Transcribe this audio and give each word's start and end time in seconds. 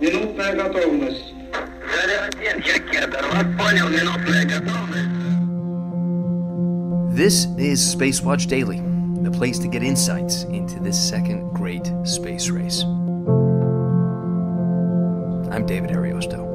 Минутная 0.00 0.54
готовность. 0.56 1.34
This 7.14 7.46
is 7.58 7.84
Space 7.84 8.22
Watch 8.22 8.46
Daily, 8.46 8.80
the 9.22 9.30
place 9.30 9.58
to 9.58 9.68
get 9.68 9.82
insights 9.82 10.44
into 10.44 10.80
this 10.80 10.98
second 10.98 11.52
great 11.52 11.92
space 12.04 12.48
race. 12.48 12.82
I'm 15.52 15.66
David 15.66 15.90
Ariosto. 15.90 16.53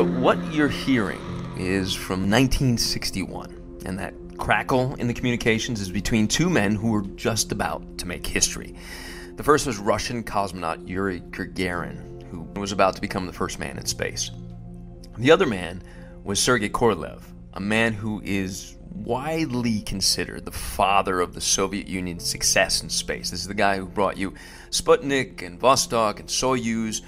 So, 0.00 0.06
what 0.06 0.38
you're 0.50 0.66
hearing 0.66 1.20
is 1.58 1.92
from 1.92 2.20
1961, 2.20 3.82
and 3.84 3.98
that 3.98 4.14
crackle 4.38 4.94
in 4.94 5.06
the 5.06 5.12
communications 5.12 5.78
is 5.78 5.90
between 5.90 6.26
two 6.26 6.48
men 6.48 6.74
who 6.74 6.90
were 6.90 7.02
just 7.02 7.52
about 7.52 7.98
to 7.98 8.06
make 8.06 8.26
history. 8.26 8.74
The 9.36 9.42
first 9.42 9.66
was 9.66 9.76
Russian 9.76 10.24
cosmonaut 10.24 10.88
Yuri 10.88 11.20
Gagarin, 11.20 12.22
who 12.30 12.48
was 12.58 12.72
about 12.72 12.94
to 12.94 13.02
become 13.02 13.26
the 13.26 13.32
first 13.34 13.58
man 13.58 13.76
in 13.76 13.84
space. 13.84 14.30
The 15.18 15.30
other 15.30 15.44
man 15.44 15.82
was 16.24 16.40
Sergei 16.40 16.70
Korolev, 16.70 17.20
a 17.52 17.60
man 17.60 17.92
who 17.92 18.22
is 18.24 18.78
widely 18.94 19.82
considered 19.82 20.46
the 20.46 20.50
father 20.50 21.20
of 21.20 21.34
the 21.34 21.42
Soviet 21.42 21.86
Union's 21.86 22.26
success 22.26 22.82
in 22.82 22.88
space. 22.88 23.28
This 23.28 23.40
is 23.40 23.48
the 23.48 23.52
guy 23.52 23.76
who 23.76 23.84
brought 23.84 24.16
you 24.16 24.32
Sputnik 24.70 25.42
and 25.42 25.60
Vostok 25.60 26.20
and 26.20 26.28
Soyuz, 26.30 27.02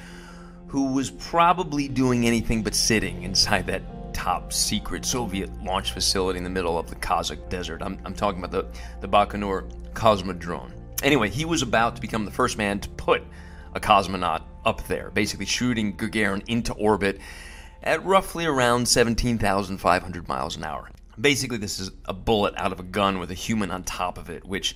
who 0.73 0.87
was 0.95 1.11
probably 1.11 1.87
doing 1.87 2.27
anything 2.27 2.63
but 2.63 2.75
sitting 2.75 3.25
inside 3.25 3.67
that 3.67 3.83
top 4.15 4.55
secret 4.55 5.05
Soviet 5.05 5.51
launch 5.63 5.93
facility 5.93 6.39
in 6.39 6.45
the 6.45 6.49
middle 6.49 6.79
of 6.79 6.89
the 6.89 6.97
Kazakh 6.97 7.47
desert. 7.51 7.83
I'm, 7.83 7.99
I'm 8.07 8.15
talking 8.15 8.43
about 8.43 8.53
the, 8.53 8.81
the 9.03 9.07
Baikonur 9.07 9.71
Cosmodrome. 9.93 10.71
Anyway, 11.03 11.29
he 11.29 11.45
was 11.45 11.61
about 11.61 11.97
to 11.97 12.01
become 12.01 12.25
the 12.25 12.31
first 12.31 12.57
man 12.57 12.81
to 12.81 12.89
put 12.89 13.23
a 13.75 13.81
cosmonaut 13.81 14.45
up 14.65 14.83
there, 14.87 15.11
basically 15.11 15.45
shooting 15.45 15.95
Gagarin 15.95 16.43
into 16.49 16.73
orbit 16.73 17.21
at 17.83 18.03
roughly 18.03 18.47
around 18.47 18.89
17,500 18.89 20.27
miles 20.27 20.57
an 20.57 20.65
hour. 20.65 20.89
Basically, 21.21 21.59
this 21.59 21.81
is 21.81 21.91
a 22.07 22.15
bullet 22.15 22.55
out 22.57 22.73
of 22.73 22.81
a 22.81 22.85
gun 22.85 23.19
with 23.19 23.31
a 23.31 23.35
human 23.35 23.71
on 23.71 23.85
top 23.85 24.17
of 24.17 24.31
it, 24.31 24.43
which 24.43 24.75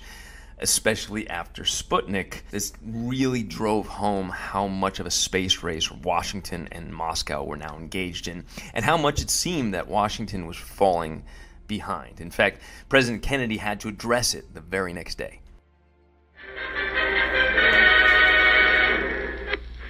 especially 0.59 1.29
after 1.29 1.63
Sputnik, 1.63 2.41
this 2.49 2.73
really 2.83 3.43
drove 3.43 3.87
home 3.87 4.29
how 4.29 4.67
much 4.67 4.99
of 4.99 5.05
a 5.05 5.11
space 5.11 5.61
race 5.63 5.91
Washington 5.91 6.67
and 6.71 6.93
Moscow 6.93 7.43
were 7.43 7.57
now 7.57 7.77
engaged 7.77 8.27
in, 8.27 8.45
and 8.73 8.83
how 8.83 8.97
much 8.97 9.21
it 9.21 9.29
seemed 9.29 9.73
that 9.73 9.87
Washington 9.87 10.47
was 10.47 10.57
falling 10.57 11.23
behind. 11.67 12.21
In 12.21 12.31
fact, 12.31 12.61
President 12.89 13.21
Kennedy 13.23 13.57
had 13.57 13.79
to 13.81 13.87
address 13.87 14.33
it 14.33 14.53
the 14.53 14.61
very 14.61 14.93
next 14.93 15.15
day. 15.17 15.41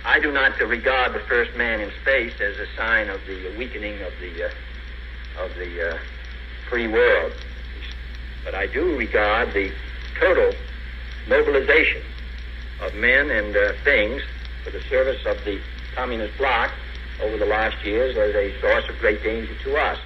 I 0.03 0.19
do 0.19 0.31
not 0.31 0.57
regard 0.59 1.13
the 1.13 1.19
first 1.19 1.55
man 1.55 1.79
in 1.79 1.91
space 2.01 2.33
as 2.41 2.57
a 2.57 2.65
sign 2.75 3.09
of 3.09 3.19
the 3.27 3.55
weakening 3.57 4.01
of 4.01 4.13
the 4.19 4.45
uh, 4.45 5.43
of 5.43 5.53
the 5.55 5.91
uh, 5.91 5.97
free 6.69 6.87
world, 6.87 7.33
but 8.43 8.55
I 8.55 8.65
do 8.65 8.97
regard 8.97 9.53
the 9.53 9.71
total 10.19 10.53
mobilization 11.27 12.01
of 12.81 12.93
men 12.95 13.29
and 13.31 13.55
uh, 13.55 13.73
things 13.83 14.21
for 14.63 14.71
the 14.71 14.81
service 14.83 15.25
of 15.25 15.43
the 15.45 15.59
communist 15.95 16.37
bloc 16.37 16.71
over 17.21 17.37
the 17.37 17.45
last 17.45 17.83
years 17.85 18.17
as 18.17 18.35
a 18.35 18.59
source 18.61 18.87
of 18.89 18.97
great 18.99 19.23
danger 19.23 19.53
to 19.63 19.77
us. 19.77 19.97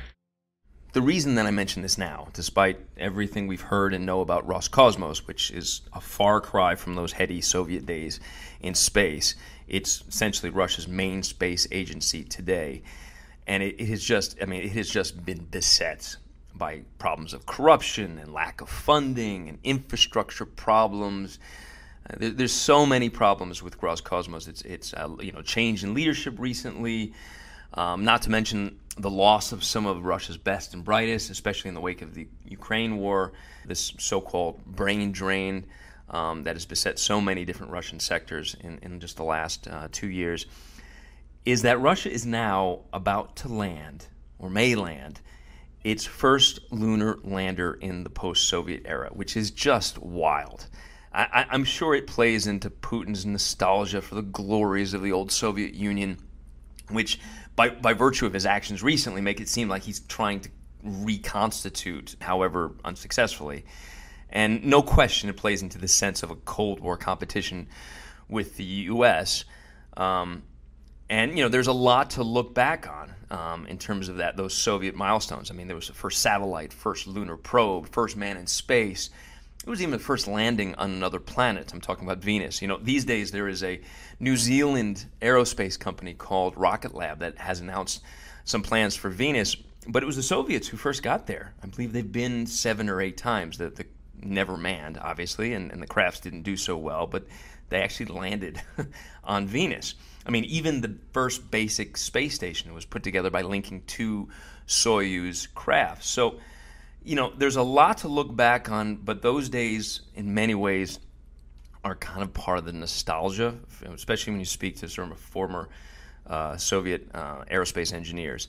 The 0.94 1.02
reason 1.02 1.36
that 1.36 1.46
I 1.46 1.52
mention 1.52 1.82
this 1.84 1.98
now, 1.98 2.28
despite 2.34 2.78
everything 2.98 3.48
we've 3.48 3.62
heard 3.62 3.94
and 3.94 4.06
know 4.06 4.20
about 4.20 4.46
Roscosmos, 4.46 5.20
which 5.20 5.50
is 5.52 5.82
a 5.94 6.02
far 6.02 6.42
cry 6.42 6.76
from 6.76 6.96
those 6.96 7.14
heady 7.14 7.40
Soviet 7.40 7.86
days 7.86 8.20
in 8.60 8.76
space, 8.76 9.36
it's 9.70 10.04
essentially 10.10 10.50
Russia's 10.50 10.90
main 10.90 11.24
space 11.24 11.66
agency 11.72 12.26
today. 12.26 12.84
And 13.48 13.64
it, 13.64 13.76
it 13.80 13.88
has 13.88 14.04
just, 14.04 14.38
I 14.42 14.46
mean, 14.46 14.64
it 14.64 14.74
has 14.74 14.90
just 14.90 15.26
been 15.26 15.46
beset 15.46 16.18
by 16.56 16.82
problems 17.00 17.34
of 17.34 17.46
corruption 17.46 18.18
and 18.20 18.34
lack 18.34 18.62
of 18.62 18.70
funding 18.70 19.50
and 19.50 19.58
infrastructure 19.64 20.46
problems. 20.46 21.40
Uh, 22.10 22.16
there, 22.18 22.30
there's 22.32 22.52
so 22.52 22.86
many 22.86 23.10
problems 23.10 23.64
with 23.64 23.80
Roscosmos. 23.80 24.48
It's, 24.48 24.62
it's 24.64 24.94
uh, 24.94 25.10
you 25.20 25.32
know, 25.32 25.42
change 25.42 25.84
in 25.84 25.94
leadership 25.94 26.36
recently, 26.38 27.14
um, 27.74 28.04
not 28.04 28.22
to 28.24 28.30
mention 28.30 28.80
the 28.98 29.10
loss 29.10 29.52
of 29.52 29.64
some 29.64 29.86
of 29.86 30.04
Russia's 30.06 30.38
best 30.38 30.74
and 30.74 30.84
brightest, 30.84 31.30
especially 31.30 31.70
in 31.70 31.76
the 31.76 31.82
wake 31.82 32.02
of 32.02 32.14
the 32.14 32.28
Ukraine 32.46 32.98
war, 32.98 33.32
this 33.66 33.94
so 33.98 34.20
called 34.20 34.64
brain 34.66 35.12
drain 35.12 35.66
um, 36.10 36.44
that 36.44 36.56
has 36.56 36.66
beset 36.66 37.00
so 37.00 37.22
many 37.22 37.46
different 37.46 37.72
Russian 37.72 38.00
sectors 38.00 38.56
in, 38.60 38.80
in 38.82 39.00
just 39.00 39.16
the 39.16 39.24
last 39.24 39.68
uh, 39.68 39.88
two 39.92 40.10
years, 40.10 40.46
is 41.46 41.62
that 41.62 41.80
Russia 41.80 42.12
is 42.12 42.26
now 42.26 42.80
about 42.92 43.36
to 43.38 43.48
land, 43.48 44.08
or 44.38 44.50
may 44.50 44.76
land, 44.76 45.22
its 45.84 46.06
first 46.06 46.60
lunar 46.72 47.20
lander 47.24 47.74
in 47.74 48.04
the 48.04 48.10
post 48.10 48.48
Soviet 48.48 48.84
era, 48.86 49.10
which 49.14 49.36
is 49.36 49.52
just 49.52 49.98
wild. 50.00 50.68
I, 51.14 51.46
am 51.52 51.66
sure 51.66 51.94
it 51.94 52.08
plays 52.08 52.48
into 52.48 52.70
Putin's 52.70 53.26
nostalgia 53.26 54.02
for 54.02 54.16
the 54.16 54.22
glories 54.22 54.94
of 54.94 55.04
the 55.04 55.12
old 55.12 55.30
Soviet 55.30 55.74
Union, 55.74 56.18
which 56.90 57.20
by, 57.58 57.70
by 57.70 57.92
virtue 57.92 58.26
of 58.26 58.32
his 58.32 58.46
actions 58.46 58.82
recently, 58.82 59.20
make 59.20 59.42
it 59.42 59.50
seem 59.50 59.68
like 59.68 59.84
he's 59.84 60.00
trying 60.00 60.40
to 60.40 60.50
reconstitute, 60.84 62.16
however 62.22 62.72
unsuccessfully. 62.86 63.66
And 64.30 64.64
no 64.64 64.82
question, 64.82 65.30
it 65.30 65.36
plays 65.36 65.62
into 65.62 65.78
the 65.78 65.90
sense 65.90 66.24
of 66.24 66.32
a 66.32 66.36
Cold 66.36 66.80
War 66.80 66.96
competition 66.96 67.68
with 68.30 68.56
the 68.56 68.64
U.S. 68.64 69.44
Um, 69.98 70.44
and 71.10 71.38
you 71.38 71.44
know, 71.44 71.50
there's 71.50 71.68
a 71.68 71.74
lot 71.74 72.12
to 72.12 72.24
look 72.24 72.54
back 72.54 72.88
on 72.88 73.11
um, 73.32 73.66
in 73.68 73.78
terms 73.78 74.10
of 74.10 74.18
that 74.18 74.38
those 74.38 74.54
Soviet 74.54 74.94
milestones. 74.94 75.50
I 75.50 75.54
mean, 75.54 75.68
there 75.68 75.76
was 75.76 75.88
the 75.88 75.94
first 75.94 76.22
satellite, 76.22 76.74
first 76.74 77.08
lunar 77.08 77.38
probe, 77.38 77.90
first 77.90 78.18
man 78.18 78.38
in 78.38 78.46
space. 78.46 79.10
It 79.64 79.70
was 79.70 79.82
even 79.82 79.92
the 79.92 80.00
first 80.00 80.28
landing 80.28 80.76
on 80.76 80.92
another 80.92 81.20
planet. 81.20 81.72
I'm 81.72 81.82
talking 81.82 82.04
about 82.04 82.18
Venus. 82.18 82.62
You 82.62 82.68
know, 82.68 82.78
these 82.78 83.06
days 83.06 83.32
there 83.32 83.48
is 83.48 83.64
a 83.64 83.80
New 84.20 84.36
Zealand 84.36 85.06
aerospace 85.22 85.80
company 85.80 86.14
called 86.14 86.58
Rocket 86.58 86.96
Lab 86.96 87.20
that 87.20 87.38
has 87.38 87.60
announced 87.60 88.02
some 88.44 88.64
plans 88.64 88.96
for 88.96 89.10
Venus. 89.10 89.56
But 89.88 90.04
it 90.04 90.08
was 90.08 90.16
the 90.16 90.24
Soviets 90.24 90.68
who 90.68 90.78
first 90.78 91.04
got 91.04 91.28
there. 91.28 91.54
I 91.64 91.68
believe 91.68 91.94
they've 91.94 92.12
been 92.12 92.48
seven 92.48 92.90
or 92.90 93.02
eight 93.02 93.18
times. 93.18 93.58
The, 93.58 93.70
the 93.70 93.86
never 94.24 94.58
manned, 94.58 94.98
obviously, 94.98 95.54
and, 95.54 95.72
and 95.72 95.82
the 95.82 95.88
crafts 95.88 96.20
didn't 96.20 96.44
do 96.44 96.58
so 96.58 96.78
well, 96.78 97.08
but 97.08 97.26
they 97.70 97.82
actually 97.82 98.08
landed 98.08 98.62
on 99.24 99.48
Venus. 99.48 99.96
I 100.26 100.30
mean, 100.30 100.46
even 100.46 100.82
the 100.82 100.96
first 101.14 101.50
basic 101.50 101.98
space 101.98 102.36
station 102.36 102.74
was 102.74 102.86
put 102.86 103.04
together 103.04 103.30
by 103.30 103.42
linking 103.42 103.84
two 103.88 104.30
Soyuz 104.68 105.48
crafts. 105.54 106.08
So 106.08 106.40
you 107.04 107.16
know, 107.16 107.32
there's 107.36 107.56
a 107.56 107.64
lot 107.64 108.00
to 108.00 108.08
look 108.08 108.36
back 108.36 108.70
on, 108.70 108.96
but 108.98 109.22
those 109.22 109.50
days, 109.50 110.02
in 110.16 110.34
many 110.34 110.56
ways, 110.56 111.00
are 111.84 111.96
kind 111.96 112.22
of 112.22 112.34
part 112.34 112.60
of 112.60 112.66
the 112.66 112.74
nostalgia, 112.74 113.56
especially 113.94 114.34
when 114.34 114.40
you 114.40 114.46
speak 114.46 114.78
to 114.78 114.88
sort 114.88 115.12
of 115.12 115.18
former 115.18 115.70
uh, 116.28 116.58
Soviet 116.58 117.10
uh, 117.14 117.44
aerospace 117.46 117.92
engineers. 117.92 118.48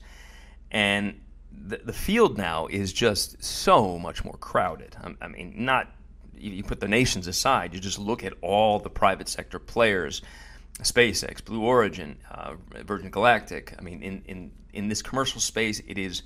And 0.69 1.19
the, 1.65 1.77
the 1.77 1.93
field 1.93 2.37
now 2.37 2.67
is 2.67 2.91
just 2.93 3.43
so 3.43 3.97
much 3.99 4.23
more 4.23 4.37
crowded. 4.37 4.95
I, 5.01 5.25
I 5.25 5.27
mean, 5.27 5.53
not 5.57 5.91
you 6.35 6.63
put 6.63 6.79
the 6.79 6.87
nations 6.87 7.27
aside, 7.27 7.73
you 7.73 7.79
just 7.79 7.99
look 7.99 8.23
at 8.23 8.33
all 8.41 8.79
the 8.79 8.89
private 8.89 9.29
sector 9.29 9.59
players. 9.59 10.21
SpaceX, 10.81 11.45
Blue 11.45 11.61
Origin, 11.61 12.17
uh, 12.31 12.55
Virgin 12.83 13.11
Galactic. 13.11 13.75
I 13.77 13.81
mean, 13.83 14.01
in, 14.01 14.23
in, 14.25 14.51
in 14.73 14.87
this 14.89 15.03
commercial 15.03 15.39
space, 15.39 15.81
it 15.87 15.99
is 15.99 16.23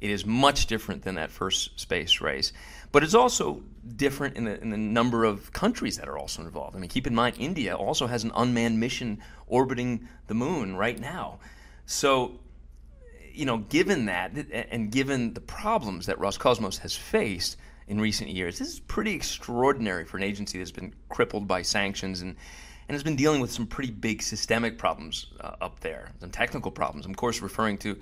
it 0.00 0.10
is 0.10 0.24
much 0.24 0.66
different 0.66 1.02
than 1.02 1.16
that 1.16 1.30
first 1.30 1.78
space 1.78 2.20
race. 2.20 2.52
But 2.92 3.02
it's 3.02 3.14
also 3.14 3.62
different 3.96 4.36
in 4.36 4.44
the, 4.44 4.60
in 4.60 4.70
the 4.70 4.76
number 4.76 5.24
of 5.24 5.52
countries 5.52 5.96
that 5.96 6.08
are 6.08 6.16
also 6.16 6.42
involved. 6.42 6.76
I 6.76 6.78
mean, 6.78 6.88
keep 6.88 7.06
in 7.06 7.14
mind, 7.14 7.36
India 7.38 7.74
also 7.74 8.06
has 8.06 8.24
an 8.24 8.30
unmanned 8.34 8.78
mission 8.78 9.20
orbiting 9.46 10.08
the 10.28 10.34
moon 10.34 10.76
right 10.76 10.98
now. 10.98 11.40
So, 11.86 12.38
you 13.38 13.44
know, 13.44 13.58
given 13.58 14.06
that 14.06 14.32
and 14.52 14.90
given 14.90 15.32
the 15.32 15.40
problems 15.40 16.06
that 16.06 16.18
Roscosmos 16.18 16.78
has 16.78 16.96
faced 16.96 17.56
in 17.86 18.00
recent 18.00 18.30
years, 18.30 18.58
this 18.58 18.66
is 18.66 18.80
pretty 18.80 19.12
extraordinary 19.12 20.04
for 20.04 20.16
an 20.16 20.24
agency 20.24 20.58
that's 20.58 20.72
been 20.72 20.92
crippled 21.08 21.46
by 21.46 21.62
sanctions 21.62 22.20
and, 22.20 22.34
and 22.88 22.94
has 22.96 23.04
been 23.04 23.14
dealing 23.14 23.40
with 23.40 23.52
some 23.52 23.64
pretty 23.64 23.92
big 23.92 24.22
systemic 24.22 24.76
problems 24.76 25.26
uh, 25.38 25.52
up 25.60 25.78
there, 25.78 26.10
some 26.18 26.32
technical 26.32 26.72
problems. 26.72 27.06
I'm, 27.06 27.12
of 27.12 27.16
course, 27.16 27.40
referring 27.40 27.78
to 27.78 27.96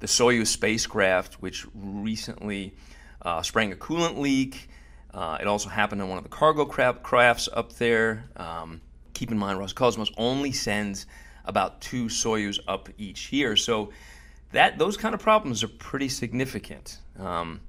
the 0.00 0.06
Soyuz 0.06 0.46
spacecraft, 0.46 1.34
which 1.34 1.66
recently 1.74 2.74
uh, 3.20 3.42
sprang 3.42 3.72
a 3.72 3.76
coolant 3.76 4.16
leak. 4.16 4.70
Uh, 5.12 5.36
it 5.38 5.46
also 5.46 5.68
happened 5.68 6.00
on 6.00 6.08
one 6.08 6.16
of 6.16 6.24
the 6.24 6.30
cargo 6.30 6.64
craft 6.64 7.02
crafts 7.02 7.46
up 7.52 7.74
there. 7.74 8.24
Um, 8.38 8.80
keep 9.12 9.30
in 9.30 9.36
mind, 9.36 9.58
Roscosmos 9.58 10.10
only 10.16 10.52
sends 10.52 11.04
about 11.44 11.82
two 11.82 12.06
Soyuz 12.06 12.58
up 12.66 12.88
each 12.96 13.34
year. 13.34 13.54
So 13.54 13.90
that 14.52 14.78
those 14.78 14.96
kind 14.96 15.14
of 15.14 15.20
problems 15.20 15.62
are 15.62 15.68
pretty 15.68 16.08
significant. 16.08 16.98
Um, 17.18 17.60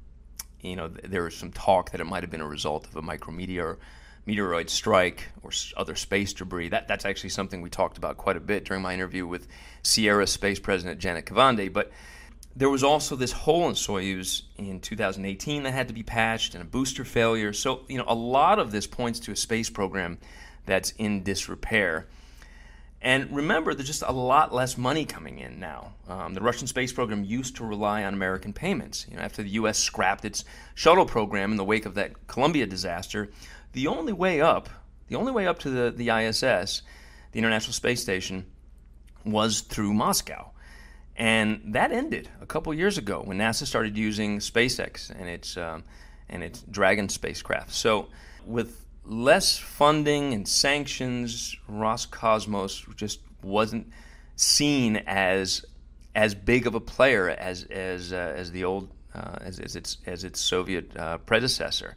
you 0.62 0.76
know, 0.76 0.88
there 0.88 1.24
was 1.24 1.36
some 1.36 1.52
talk 1.52 1.92
that 1.92 2.02
it 2.02 2.06
might 2.06 2.24
have 2.24 2.30
been 2.30 2.42
a 2.42 2.48
result 2.48 2.88
of 2.88 2.96
a 2.96 3.02
micrometeor 3.02 3.78
meteoroid 4.28 4.70
strike 4.70 5.30
or 5.42 5.52
other 5.78 5.96
space 5.96 6.34
debris. 6.34 6.70
That 6.70 6.88
that's 6.88 7.06
actually 7.06 7.30
something 7.30 7.62
we 7.62 7.70
talked 7.70 7.98
about 7.98 8.18
quite 8.18 8.38
a 8.38 8.42
bit 8.42 8.66
during 8.66 8.84
my 8.84 8.94
interview 8.94 9.26
with 9.26 9.48
Sierra 9.84 10.28
Space 10.28 10.60
President 10.60 11.00
Janet 11.00 11.26
Kavandi. 11.26 11.72
But 11.72 11.92
there 12.56 12.70
was 12.70 12.84
also 12.84 13.16
this 13.16 13.32
hole 13.32 13.68
in 13.68 13.74
Soyuz 13.74 14.44
in 14.58 14.80
2018 14.80 15.64
that 15.64 15.72
had 15.72 15.88
to 15.88 15.94
be 15.94 16.04
patched 16.04 16.54
and 16.56 16.62
a 16.62 16.66
booster 16.66 17.06
failure. 17.06 17.54
So, 17.54 17.82
you 17.88 17.98
know, 17.98 18.06
a 18.08 18.16
lot 18.16 18.60
of 18.60 18.72
this 18.72 18.88
points 18.88 19.20
to 19.22 19.32
a 19.32 19.36
space 19.36 19.70
program 19.70 20.18
that's 20.66 20.92
in 20.92 21.24
disrepair. 21.24 22.08
And 23.02 23.34
remember, 23.34 23.74
there's 23.74 23.88
just 23.88 24.04
a 24.06 24.12
lot 24.12 24.54
less 24.54 24.78
money 24.78 25.06
coming 25.06 25.40
in 25.40 25.60
now. 25.60 25.94
Um, 26.10 26.34
the 26.34 26.42
Russian 26.42 26.68
space 26.68 26.92
program 26.92 27.24
used 27.24 27.56
to 27.58 27.66
rely 27.66 28.04
on 28.04 28.14
American 28.14 28.52
payments. 28.52 29.06
You 29.10 29.16
know, 29.16 29.24
after 29.24 29.42
the 29.42 29.50
U.S. 29.52 29.78
scrapped 29.78 30.26
its 30.26 30.44
shuttle 30.76 31.06
program 31.06 31.52
in 31.52 31.58
the 31.58 31.64
wake 31.64 31.86
of 31.86 31.96
that 31.96 32.28
Columbia 32.28 32.66
disaster, 32.66 33.30
the 33.72 33.88
only 33.88 34.12
way 34.12 34.42
up, 34.42 34.70
the 35.08 35.16
only 35.16 35.32
way 35.32 35.48
up 35.48 35.60
to 35.60 35.70
the, 35.70 35.92
the 35.92 36.10
ISS, 36.10 36.82
the 37.32 37.40
International 37.40 37.74
Space 37.74 38.02
Station, 38.02 38.46
was 39.26 39.62
through 39.62 39.94
Moscow. 39.94 40.52
And 41.16 41.74
that 41.74 41.92
ended 41.92 42.30
a 42.42 42.46
couple 42.46 42.74
years 42.74 42.98
ago 42.98 43.22
when 43.24 43.38
NASA 43.38 43.66
started 43.66 43.98
using 43.98 44.40
SpaceX 44.40 45.10
and 45.10 45.30
its, 45.30 45.56
um, 45.56 45.84
and 46.30 46.44
its 46.44 46.64
Dragon 46.64 47.08
spacecraft. 47.08 47.74
So, 47.74 48.08
with 48.46 48.86
less 49.04 49.58
funding 49.58 50.34
and 50.34 50.48
sanctions, 50.48 51.56
Roscosmos 51.70 52.96
just 52.96 53.20
wasn't 53.42 53.92
seen 54.36 54.98
as 55.08 55.66
as 56.16 56.34
big 56.34 56.66
of 56.68 56.76
a 56.76 56.80
player 56.80 57.30
as 57.30 57.64
as 57.66 58.14
uh, 58.14 58.34
as 58.36 58.52
the 58.52 58.64
old 58.64 58.90
uh, 59.14 59.38
as, 59.42 59.60
as 59.60 59.76
its 59.76 59.98
as 60.06 60.24
its 60.24 60.40
Soviet 60.40 60.96
uh, 60.98 61.18
predecessor. 61.20 61.96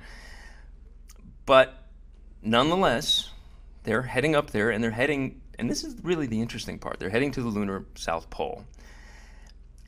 But 1.47 1.75
nonetheless, 2.43 3.31
they're 3.85 4.03
heading 4.03 4.35
up 4.35 4.51
there, 4.51 4.71
and 4.71 4.83
they're 4.83 4.91
heading. 4.91 5.41
And 5.59 5.69
this 5.69 5.85
is 5.85 5.95
really 6.03 6.27
the 6.27 6.41
interesting 6.41 6.79
part. 6.79 6.99
They're 6.99 7.11
heading 7.11 7.33
to 7.33 7.43
the 7.43 7.49
lunar 7.49 7.85
south 7.95 8.31
pole, 8.31 8.65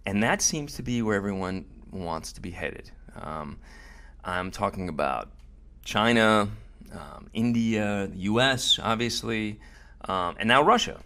and 0.06 0.22
that 0.22 0.42
seems 0.42 0.74
to 0.74 0.82
be 0.82 1.02
where 1.02 1.16
everyone 1.16 1.64
wants 1.90 2.32
to 2.32 2.40
be 2.40 2.50
headed. 2.50 2.90
Um, 3.20 3.58
I'm 4.24 4.50
talking 4.50 4.88
about 4.88 5.30
China, 5.84 6.48
um, 6.92 7.28
India, 7.32 8.08
the 8.10 8.18
U.S., 8.18 8.78
obviously, 8.82 9.60
um, 10.06 10.36
and 10.38 10.48
now 10.48 10.62
Russia. 10.62 11.00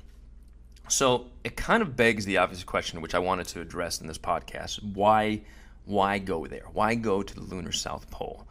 So 0.89 1.27
it 1.45 1.57
kind 1.57 1.83
of 1.83 1.97
begs 1.97 2.25
the 2.25 2.39
obvious 2.39 2.65
question, 2.65 3.01
which 3.01 3.15
I 3.15 3.19
wanted 3.19 3.47
to 3.49 3.61
address 3.61 4.01
in 4.01 4.07
this 4.07 4.19
podcast: 4.19 4.83
Why, 4.95 5.43
why 5.85 6.19
go 6.19 6.47
there? 6.47 6.65
Why 6.73 6.95
go 6.95 7.23
to 7.23 7.35
the 7.35 7.43
lunar 7.43 7.73
south 7.73 8.11
pole? 8.11 8.47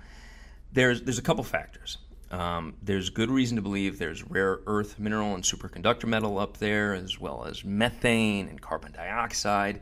There's 0.74 1.02
there's 1.02 1.20
a 1.20 1.24
couple 1.24 1.44
factors. 1.44 1.98
Um, 2.30 2.76
there's 2.84 3.10
good 3.10 3.32
reason 3.32 3.56
to 3.56 3.62
believe 3.62 4.00
there's 4.00 4.24
rare 4.30 4.60
earth 4.68 5.00
mineral 5.00 5.34
and 5.34 5.44
superconductor 5.44 6.06
metal 6.06 6.38
up 6.38 6.58
there, 6.58 6.94
as 6.94 7.20
well 7.20 7.46
as 7.46 7.64
methane 7.64 8.48
and 8.50 8.62
carbon 8.62 8.92
dioxide. 8.92 9.80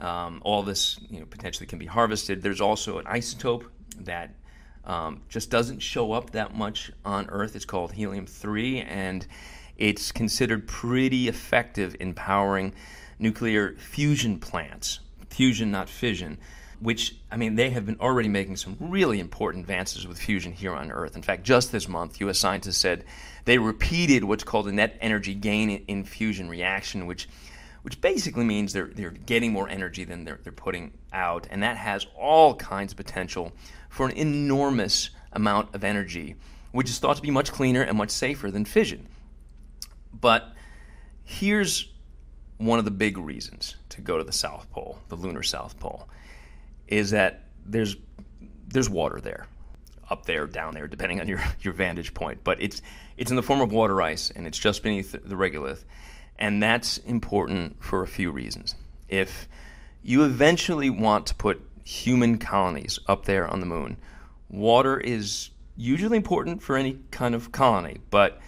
Um, 0.00 0.42
all 0.44 0.62
this 0.62 0.98
you 1.10 1.20
know, 1.20 1.26
potentially 1.26 1.66
can 1.66 1.78
be 1.78 1.86
harvested. 1.86 2.42
There's 2.42 2.60
also 2.60 2.98
an 2.98 3.04
isotope 3.04 3.66
that 4.00 4.34
um, 4.86 5.22
just 5.28 5.50
doesn't 5.50 5.80
show 5.80 6.12
up 6.12 6.30
that 6.30 6.54
much 6.54 6.92
on 7.04 7.28
Earth. 7.30 7.56
It's 7.56 7.64
called 7.64 7.92
helium 7.92 8.26
3, 8.26 8.80
and 8.80 9.26
it's 9.76 10.12
considered 10.12 10.66
pretty 10.68 11.28
effective 11.28 11.96
in 12.00 12.14
powering 12.14 12.74
nuclear 13.18 13.74
fusion 13.78 14.38
plants. 14.38 15.00
Fusion, 15.30 15.70
not 15.70 15.88
fission 15.88 16.38
which 16.80 17.16
I 17.30 17.36
mean 17.36 17.54
they 17.54 17.70
have 17.70 17.86
been 17.86 17.98
already 17.98 18.28
making 18.28 18.56
some 18.56 18.76
really 18.78 19.18
important 19.18 19.62
advances 19.62 20.06
with 20.06 20.18
fusion 20.18 20.52
here 20.52 20.74
on 20.74 20.92
Earth. 20.92 21.16
In 21.16 21.22
fact, 21.22 21.42
just 21.42 21.72
this 21.72 21.88
month, 21.88 22.20
U.S. 22.20 22.38
scientists 22.38 22.76
said 22.76 23.04
they 23.46 23.56
repeated 23.56 24.22
what's 24.22 24.44
called 24.44 24.68
a 24.68 24.72
net 24.72 24.98
energy 25.00 25.34
gain 25.34 25.70
in 25.70 26.04
fusion 26.04 26.48
reaction, 26.48 27.06
which 27.06 27.26
which 27.84 28.00
basically 28.00 28.44
means 28.44 28.72
they're 28.72 28.90
they're 28.94 29.10
getting 29.10 29.52
more 29.52 29.68
energy 29.68 30.04
than 30.04 30.24
they're 30.24 30.40
they're 30.42 30.52
putting 30.52 30.92
out, 31.12 31.46
and 31.50 31.62
that 31.62 31.76
has 31.76 32.06
all 32.18 32.54
kinds 32.56 32.92
of 32.92 32.96
potential 32.96 33.52
for 33.88 34.06
an 34.06 34.16
enormous 34.16 35.10
amount 35.32 35.74
of 35.74 35.84
energy, 35.84 36.34
which 36.72 36.88
is 36.88 36.98
thought 36.98 37.16
to 37.16 37.22
be 37.22 37.30
much 37.30 37.52
cleaner 37.52 37.82
and 37.82 37.98
much 37.98 38.10
safer 38.10 38.50
than 38.50 38.64
fission. 38.64 39.06
But 40.18 40.52
here's 41.24 41.90
one 42.56 42.78
of 42.78 42.84
the 42.84 42.90
big 42.90 43.18
reasons 43.18 43.76
to 43.90 44.00
go 44.00 44.16
to 44.16 44.24
the 44.24 44.32
South 44.32 44.70
Pole, 44.70 44.98
the 45.08 45.16
lunar 45.16 45.42
South 45.42 45.78
Pole 45.78 46.08
is 46.88 47.10
that 47.10 47.44
there's 47.66 47.96
there's 48.68 48.88
water 48.88 49.20
there, 49.20 49.46
up 50.10 50.26
there, 50.26 50.46
down 50.46 50.74
there, 50.74 50.88
depending 50.88 51.20
on 51.20 51.28
your, 51.28 51.42
your 51.60 51.72
vantage 51.72 52.14
point. 52.14 52.42
But 52.44 52.60
it's 52.62 52.82
it's 53.16 53.30
in 53.30 53.36
the 53.36 53.42
form 53.42 53.60
of 53.60 53.72
water 53.72 54.00
ice, 54.02 54.30
and 54.30 54.46
it's 54.46 54.58
just 54.58 54.82
beneath 54.82 55.12
the 55.12 55.34
regolith, 55.34 55.84
and 56.38 56.62
that's 56.62 56.98
important 56.98 57.82
for 57.82 58.02
a 58.02 58.06
few 58.06 58.30
reasons. 58.30 58.74
If 59.08 59.48
you 60.02 60.24
eventually 60.24 60.90
want 60.90 61.26
to 61.26 61.34
put 61.34 61.60
human 61.84 62.38
colonies 62.38 62.98
up 63.06 63.24
there 63.24 63.46
on 63.46 63.60
the 63.60 63.66
moon, 63.66 63.96
water 64.48 64.98
is 64.98 65.50
usually 65.76 66.16
important 66.16 66.62
for 66.62 66.76
any 66.76 66.98
kind 67.10 67.34
of 67.34 67.52
colony, 67.52 67.98
but 68.10 68.40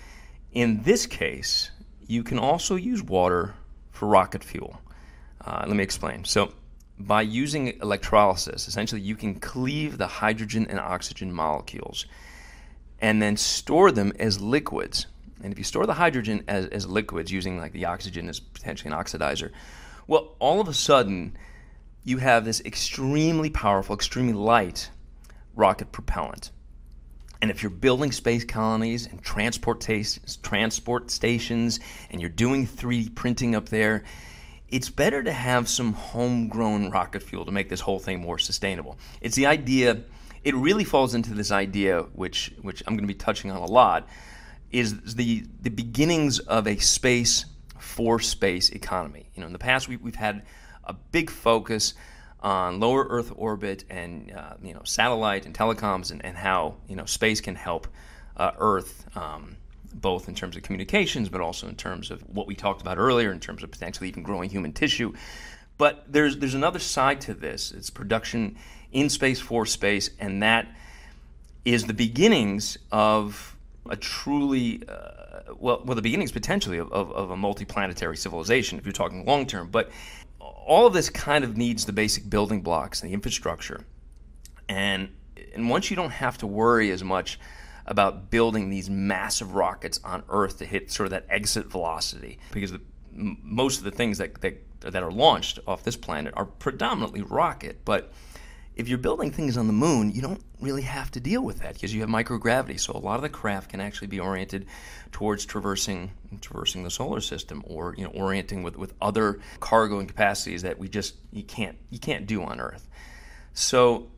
in 0.52 0.82
this 0.82 1.06
case, 1.06 1.70
you 2.06 2.22
can 2.22 2.38
also 2.38 2.76
use 2.76 3.02
water 3.02 3.54
for 3.90 4.06
rocket 4.06 4.44
fuel. 4.44 4.80
Uh, 5.44 5.64
let 5.66 5.76
me 5.76 5.82
explain. 5.82 6.24
So 6.24 6.52
by 6.98 7.22
using 7.22 7.78
electrolysis, 7.80 8.68
essentially 8.68 9.00
you 9.00 9.16
can 9.16 9.34
cleave 9.34 9.98
the 9.98 10.06
hydrogen 10.06 10.66
and 10.68 10.78
oxygen 10.78 11.32
molecules 11.32 12.06
and 13.00 13.20
then 13.20 13.36
store 13.36 13.92
them 13.92 14.12
as 14.18 14.40
liquids. 14.40 15.06
And 15.42 15.52
if 15.52 15.58
you 15.58 15.64
store 15.64 15.86
the 15.86 15.94
hydrogen 15.94 16.44
as, 16.48 16.66
as 16.66 16.86
liquids 16.86 17.30
using 17.30 17.58
like 17.58 17.72
the 17.72 17.84
oxygen 17.84 18.28
as 18.28 18.40
potentially 18.40 18.92
an 18.92 18.98
oxidizer, 18.98 19.50
well, 20.06 20.34
all 20.38 20.60
of 20.60 20.68
a 20.68 20.74
sudden 20.74 21.36
you 22.04 22.18
have 22.18 22.44
this 22.44 22.60
extremely 22.64 23.50
powerful, 23.50 23.94
extremely 23.94 24.32
light 24.32 24.90
rocket 25.54 25.92
propellant. 25.92 26.50
And 27.42 27.50
if 27.50 27.62
you're 27.62 27.70
building 27.70 28.12
space 28.12 28.44
colonies 28.44 29.06
and 29.06 29.22
transport, 29.22 29.86
transport 30.42 31.10
stations 31.10 31.80
and 32.10 32.20
you're 32.20 32.30
doing 32.30 32.66
3D 32.66 33.14
printing 33.14 33.54
up 33.54 33.68
there, 33.68 34.04
it's 34.68 34.88
better 34.88 35.22
to 35.22 35.32
have 35.32 35.68
some 35.68 35.92
homegrown 35.92 36.90
rocket 36.90 37.22
fuel 37.22 37.44
to 37.44 37.52
make 37.52 37.68
this 37.68 37.80
whole 37.80 37.98
thing 37.98 38.20
more 38.20 38.38
sustainable. 38.38 38.98
It's 39.20 39.36
the 39.36 39.46
idea, 39.46 40.00
it 40.44 40.54
really 40.54 40.84
falls 40.84 41.14
into 41.14 41.34
this 41.34 41.50
idea, 41.50 42.02
which, 42.14 42.52
which 42.62 42.82
I'm 42.86 42.94
going 42.94 43.06
to 43.06 43.12
be 43.12 43.18
touching 43.18 43.50
on 43.50 43.58
a 43.58 43.66
lot, 43.66 44.08
is 44.76 45.14
the, 45.14 45.44
the 45.62 45.70
beginnings 45.70 46.38
of 46.38 46.66
a 46.66 46.76
space 46.76 47.46
for 47.78 48.20
space 48.20 48.68
economy. 48.70 49.26
You 49.34 49.40
know, 49.40 49.46
in 49.46 49.52
the 49.54 49.58
past, 49.58 49.88
we, 49.88 49.96
we've 49.96 50.14
had 50.14 50.42
a 50.84 50.92
big 50.92 51.30
focus 51.30 51.94
on 52.40 52.78
lower 52.78 53.06
Earth 53.08 53.32
orbit 53.36 53.84
and 53.88 54.30
uh, 54.32 54.54
you 54.62 54.74
know 54.74 54.82
satellite 54.84 55.46
and 55.46 55.54
telecoms 55.54 56.10
and, 56.10 56.22
and 56.24 56.36
how 56.36 56.76
you 56.86 56.94
know 56.94 57.06
space 57.06 57.40
can 57.40 57.54
help 57.54 57.88
uh, 58.36 58.52
Earth 58.58 59.06
um, 59.16 59.56
both 59.94 60.28
in 60.28 60.34
terms 60.34 60.56
of 60.56 60.62
communications, 60.62 61.30
but 61.30 61.40
also 61.40 61.68
in 61.68 61.74
terms 61.74 62.10
of 62.10 62.20
what 62.28 62.46
we 62.46 62.54
talked 62.54 62.82
about 62.82 62.98
earlier, 62.98 63.32
in 63.32 63.40
terms 63.40 63.62
of 63.62 63.70
potentially 63.70 64.08
even 64.08 64.22
growing 64.22 64.50
human 64.50 64.74
tissue. 64.74 65.14
But 65.78 66.04
there's 66.06 66.36
there's 66.36 66.54
another 66.54 66.78
side 66.78 67.22
to 67.22 67.34
this. 67.34 67.72
It's 67.72 67.88
production 67.88 68.56
in 68.92 69.08
space 69.08 69.40
for 69.40 69.64
space, 69.64 70.10
and 70.20 70.42
that 70.42 70.68
is 71.64 71.86
the 71.86 71.94
beginnings 71.94 72.76
of 72.92 73.55
a 73.90 73.96
truly 73.96 74.82
uh, 74.88 75.54
well, 75.58 75.82
well, 75.84 75.94
the 75.94 76.02
beginnings 76.02 76.32
potentially 76.32 76.78
of, 76.78 76.92
of, 76.92 77.12
of 77.12 77.30
a 77.30 77.36
multiplanetary 77.36 78.18
civilization, 78.18 78.78
if 78.78 78.84
you're 78.84 78.92
talking 78.92 79.24
long 79.24 79.46
term. 79.46 79.68
But 79.68 79.90
all 80.40 80.86
of 80.86 80.92
this 80.92 81.10
kind 81.10 81.44
of 81.44 81.56
needs 81.56 81.84
the 81.84 81.92
basic 81.92 82.28
building 82.28 82.62
blocks 82.62 83.00
and 83.00 83.10
the 83.10 83.14
infrastructure, 83.14 83.84
and 84.68 85.08
and 85.54 85.70
once 85.70 85.90
you 85.90 85.96
don't 85.96 86.10
have 86.10 86.38
to 86.38 86.46
worry 86.46 86.90
as 86.90 87.02
much 87.02 87.38
about 87.86 88.30
building 88.30 88.68
these 88.68 88.90
massive 88.90 89.54
rockets 89.54 90.00
on 90.04 90.22
Earth 90.28 90.58
to 90.58 90.64
hit 90.64 90.90
sort 90.90 91.06
of 91.06 91.10
that 91.12 91.24
exit 91.30 91.66
velocity 91.66 92.38
because 92.50 92.72
the, 92.72 92.80
most 93.12 93.78
of 93.78 93.84
the 93.84 93.92
things 93.92 94.18
that, 94.18 94.40
that 94.40 94.60
that 94.80 95.02
are 95.02 95.10
launched 95.10 95.58
off 95.66 95.82
this 95.82 95.96
planet 95.96 96.34
are 96.36 96.44
predominantly 96.44 97.22
rocket, 97.22 97.84
but 97.84 98.12
if 98.76 98.88
you're 98.88 98.98
building 98.98 99.30
things 99.30 99.56
on 99.56 99.66
the 99.66 99.72
moon, 99.72 100.12
you 100.12 100.20
don't 100.20 100.42
really 100.60 100.82
have 100.82 101.10
to 101.12 101.20
deal 101.20 101.42
with 101.42 101.60
that 101.60 101.74
because 101.74 101.94
you 101.94 102.02
have 102.02 102.10
microgravity. 102.10 102.78
So 102.78 102.92
a 102.92 102.98
lot 102.98 103.16
of 103.16 103.22
the 103.22 103.30
craft 103.30 103.70
can 103.70 103.80
actually 103.80 104.08
be 104.08 104.20
oriented 104.20 104.66
towards 105.12 105.46
traversing 105.46 106.12
traversing 106.42 106.84
the 106.84 106.90
solar 106.90 107.20
system, 107.20 107.62
or 107.66 107.94
you 107.96 108.04
know, 108.04 108.10
orienting 108.10 108.62
with, 108.62 108.76
with 108.76 108.92
other 109.00 109.40
cargo 109.60 109.98
and 109.98 110.06
capacities 110.06 110.62
that 110.62 110.78
we 110.78 110.88
just 110.88 111.14
you 111.32 111.42
can't 111.42 111.76
you 111.90 111.98
can't 111.98 112.26
do 112.26 112.42
on 112.42 112.60
Earth. 112.60 112.86
So 113.54 114.08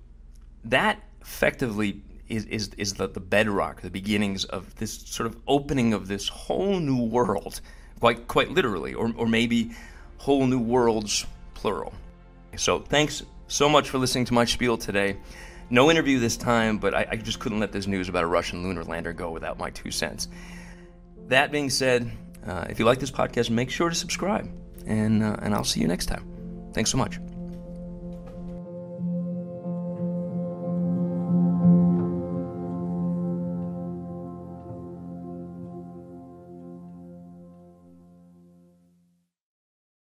that 0.65 1.01
effectively 1.21 2.03
is, 2.29 2.45
is, 2.47 2.71
is 2.77 2.95
the, 2.95 3.09
the 3.09 3.21
bedrock, 3.21 3.81
the 3.81 3.91
beginnings 3.91 4.45
of 4.45 4.75
this 4.77 4.93
sort 4.93 5.29
of 5.29 5.37
opening 5.47 5.95
of 5.95 6.09
this 6.09 6.29
whole 6.29 6.81
new 6.81 7.03
world 7.03 7.61
quite 8.01 8.27
quite 8.29 8.51
literally, 8.51 8.95
or, 8.95 9.13
or 9.17 9.27
maybe 9.27 9.71
whole 10.19 10.47
new 10.47 10.59
worlds, 10.59 11.27
plural. 11.55 11.93
So 12.57 12.81
thanks 12.81 13.23
so 13.49 13.69
much 13.69 13.89
for 13.89 13.99
listening 13.99 14.27
to 14.27 14.35
my 14.35 14.45
spiel 14.45 14.79
today. 14.79 15.17
No 15.71 15.91
interview 15.91 16.19
this 16.19 16.37
time, 16.37 16.79
but 16.79 16.95
I, 16.95 17.07
I 17.11 17.17
just 17.17 17.41
couldn't 17.41 17.61
let 17.61 17.73
this 17.73 17.87
news 17.87 18.09
about 18.09 18.25
a 18.25 18.27
Russian 18.27 18.63
lunar 18.63 18.85
lander 18.85 19.13
go 19.13 19.31
without 19.31 19.59
my 19.59 19.71
two 19.71 19.91
cents. 19.91 20.29
That 21.27 21.51
being 21.51 21.69
said, 21.69 22.11
uh, 22.47 22.67
if 22.71 22.79
you 22.79 22.85
like 22.85 23.01
this 23.01 23.11
podcast, 23.11 23.51
make 23.51 23.71
sure 23.71 23.91
to 23.91 23.95
subscribe, 23.95 24.51
and 24.87 25.23
uh, 25.23 25.37
and 25.43 25.55
I'll 25.55 25.65
see 25.65 25.81
you 25.81 25.89
next 25.89 26.07
time. 26.07 26.25
Thanks 26.73 26.91
so 26.91 26.97
much. 26.97 27.19